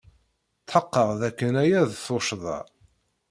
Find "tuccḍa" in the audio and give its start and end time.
2.05-2.59